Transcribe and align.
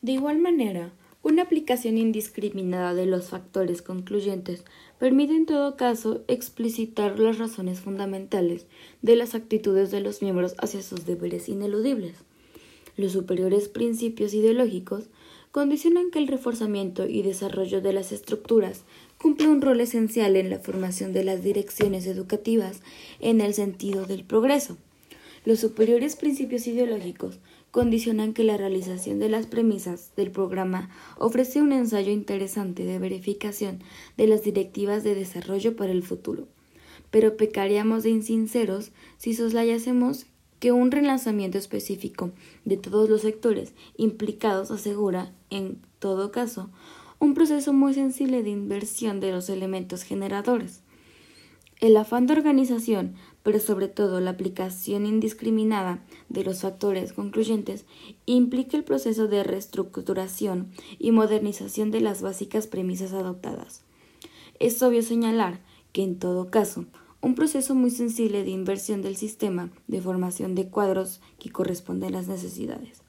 De 0.00 0.12
igual 0.12 0.38
manera, 0.38 0.92
una 1.22 1.42
aplicación 1.42 1.98
indiscriminada 1.98 2.94
de 2.94 3.04
los 3.04 3.28
factores 3.28 3.82
concluyentes 3.82 4.64
permite 4.98 5.34
en 5.34 5.46
todo 5.46 5.76
caso 5.76 6.22
explicitar 6.28 7.18
las 7.18 7.38
razones 7.38 7.80
fundamentales 7.80 8.66
de 9.02 9.16
las 9.16 9.34
actitudes 9.34 9.90
de 9.90 10.00
los 10.00 10.22
miembros 10.22 10.54
hacia 10.58 10.82
sus 10.82 11.04
deberes 11.04 11.48
ineludibles. 11.48 12.14
Los 12.96 13.12
superiores 13.12 13.68
principios 13.68 14.34
ideológicos 14.34 15.04
condicionan 15.50 16.10
que 16.10 16.20
el 16.20 16.28
reforzamiento 16.28 17.06
y 17.06 17.22
desarrollo 17.22 17.80
de 17.80 17.92
las 17.92 18.12
estructuras 18.12 18.84
cumple 19.18 19.48
un 19.48 19.60
rol 19.60 19.80
esencial 19.80 20.36
en 20.36 20.50
la 20.50 20.60
formación 20.60 21.12
de 21.12 21.24
las 21.24 21.42
direcciones 21.42 22.06
educativas 22.06 22.80
en 23.18 23.40
el 23.40 23.54
sentido 23.54 24.06
del 24.06 24.24
progreso. 24.24 24.76
Los 25.44 25.60
superiores 25.60 26.16
principios 26.16 26.66
ideológicos 26.66 27.38
condicionan 27.70 28.32
que 28.32 28.44
la 28.44 28.56
realización 28.56 29.18
de 29.18 29.28
las 29.28 29.46
premisas 29.46 30.12
del 30.16 30.30
programa 30.30 30.90
ofrece 31.18 31.62
un 31.62 31.72
ensayo 31.72 32.10
interesante 32.10 32.84
de 32.84 32.98
verificación 32.98 33.82
de 34.16 34.26
las 34.26 34.42
directivas 34.42 35.04
de 35.04 35.14
desarrollo 35.14 35.76
para 35.76 35.92
el 35.92 36.02
futuro. 36.02 36.48
Pero 37.10 37.36
pecaríamos 37.36 38.02
de 38.02 38.10
insinceros 38.10 38.90
si 39.16 39.34
soslayásemos 39.34 40.26
que 40.60 40.72
un 40.72 40.90
relanzamiento 40.90 41.58
específico 41.58 42.32
de 42.64 42.76
todos 42.76 43.08
los 43.08 43.22
sectores 43.22 43.72
implicados 43.96 44.70
asegura, 44.70 45.32
en 45.50 45.78
todo 45.98 46.32
caso, 46.32 46.70
un 47.20 47.34
proceso 47.34 47.72
muy 47.72 47.94
sensible 47.94 48.42
de 48.42 48.50
inversión 48.50 49.20
de 49.20 49.32
los 49.32 49.48
elementos 49.50 50.02
generadores. 50.02 50.82
El 51.80 51.96
afán 51.96 52.26
de 52.26 52.32
organización, 52.32 53.14
pero 53.44 53.60
sobre 53.60 53.86
todo 53.86 54.20
la 54.20 54.30
aplicación 54.30 55.06
indiscriminada 55.06 56.04
de 56.28 56.42
los 56.42 56.62
factores 56.62 57.12
concluyentes, 57.12 57.84
implica 58.26 58.76
el 58.76 58.82
proceso 58.82 59.28
de 59.28 59.44
reestructuración 59.44 60.72
y 60.98 61.12
modernización 61.12 61.92
de 61.92 62.00
las 62.00 62.20
básicas 62.20 62.66
premisas 62.66 63.12
adoptadas. 63.12 63.84
Es 64.58 64.82
obvio 64.82 65.02
señalar 65.02 65.60
que, 65.92 66.02
en 66.02 66.18
todo 66.18 66.50
caso, 66.50 66.86
un 67.20 67.36
proceso 67.36 67.76
muy 67.76 67.90
sensible 67.90 68.42
de 68.42 68.50
inversión 68.50 69.00
del 69.00 69.16
sistema 69.16 69.70
de 69.86 70.00
formación 70.00 70.56
de 70.56 70.68
cuadros 70.68 71.20
que 71.38 71.50
corresponde 71.50 72.08
a 72.08 72.10
las 72.10 72.26
necesidades. 72.26 73.02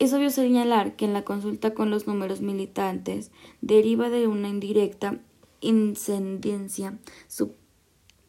Es 0.00 0.12
obvio 0.12 0.30
señalar 0.30 0.96
que 0.96 1.04
en 1.04 1.12
la 1.12 1.22
consulta 1.22 1.74
con 1.74 1.90
los 1.90 2.08
números 2.08 2.40
militantes 2.40 3.30
deriva 3.60 4.10
de 4.10 4.26
una 4.26 4.48
indirecta 4.48 5.20
incendencia 5.60 6.98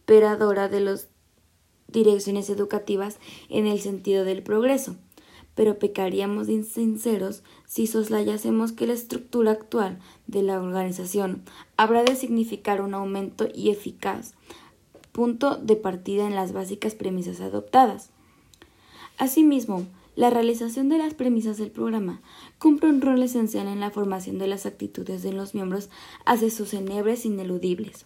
de 0.08 0.80
las 0.82 1.08
direcciones 1.88 2.50
educativas 2.50 3.20
en 3.50 3.68
el 3.68 3.80
sentido 3.80 4.24
del 4.26 4.44
progreso, 4.44 4.96
pero 5.56 5.80
pecaríamos 5.80 6.48
de 6.48 6.54
insinceros 6.54 7.44
si 7.66 7.88
soslayásemos 7.88 8.72
que 8.72 8.88
la 8.88 8.94
estructura 8.94 9.52
actual 9.52 10.00
de 10.28 10.44
la 10.44 10.62
organización 10.62 11.44
habrá 11.78 12.04
de 12.04 12.16
significar 12.16 12.82
un 12.82 12.94
aumento 12.94 13.48
y 13.54 13.70
eficaz 13.70 14.34
punto 15.12 15.56
de 15.56 15.78
partida 15.78 16.28
en 16.28 16.36
las 16.36 16.52
básicas 16.52 16.94
premisas 16.94 17.40
adoptadas. 17.40 18.10
Asimismo, 19.18 19.88
la 20.18 20.30
realización 20.30 20.90
de 20.90 20.98
las 20.98 21.14
premisas 21.14 21.58
del 21.58 21.72
programa 21.72 22.22
cumple 22.60 22.90
un 22.90 23.00
rol 23.00 23.24
esencial 23.24 23.68
en 23.68 23.80
la 23.80 23.92
formación 23.92 24.40
de 24.40 24.48
las 24.48 24.66
actitudes 24.66 25.24
de 25.24 25.32
los 25.32 25.56
miembros 25.56 25.90
hacia 26.26 26.50
sus 26.50 26.74
enebres 26.74 27.26
ineludibles 27.26 28.06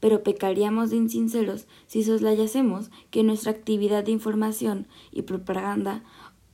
pero 0.00 0.22
pecaríamos 0.22 0.90
de 0.90 0.96
insinceros 0.96 1.66
si 1.86 2.04
soslayásemos 2.04 2.90
que 3.10 3.22
nuestra 3.22 3.52
actividad 3.52 4.04
de 4.04 4.12
información 4.12 4.86
y 5.12 5.22
propaganda 5.22 6.02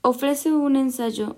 ofrece 0.03 0.53
un 0.53 0.77
ensayo 0.77 1.37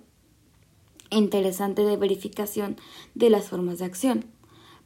interesante 1.10 1.82
de 1.82 1.96
verificación 1.96 2.76
de 3.14 3.30
las 3.30 3.48
formas 3.48 3.78
de 3.78 3.84
acción. 3.84 4.24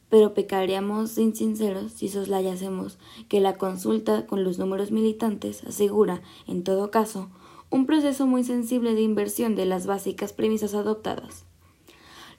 Pero 0.09 0.33
pecaríamos 0.33 1.15
de 1.15 1.21
insinceros 1.21 1.91
si 1.93 2.09
soslayásemos 2.09 2.97
que 3.27 3.39
la 3.39 3.57
consulta 3.57 4.25
con 4.25 4.43
los 4.43 4.57
números 4.57 4.91
militantes 4.91 5.63
asegura, 5.63 6.21
en 6.47 6.63
todo 6.63 6.89
caso, 6.89 7.29
un 7.69 7.85
proceso 7.85 8.25
muy 8.25 8.43
sensible 8.43 8.95
de 8.95 9.01
inversión 9.01 9.55
de 9.55 9.65
las 9.65 9.85
básicas 9.85 10.33
premisas 10.33 10.73
adoptadas. 10.73 11.45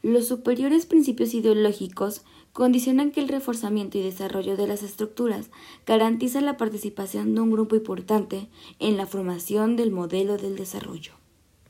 Los 0.02 0.26
superiores 0.26 0.86
principios 0.86 1.34
ideológicos 1.34 2.22
condicionan 2.52 3.10
que 3.10 3.20
el 3.20 3.28
reforzamiento 3.28 3.98
y 3.98 4.02
desarrollo 4.02 4.56
de 4.56 4.66
las 4.66 4.82
estructuras 4.82 5.50
garantiza 5.86 6.40
la 6.40 6.56
participación 6.56 7.34
de 7.34 7.40
un 7.40 7.50
grupo 7.50 7.76
importante 7.76 8.48
en 8.78 8.96
la 8.96 9.06
formación 9.06 9.76
del 9.76 9.90
modelo 9.90 10.36
del 10.36 10.56
desarrollo. 10.56 11.19